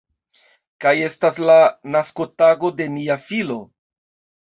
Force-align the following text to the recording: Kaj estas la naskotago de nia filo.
Kaj 0.85 0.93
estas 1.09 1.37
la 1.51 1.59
naskotago 1.99 2.75
de 2.83 2.91
nia 2.99 3.23
filo. 3.31 3.63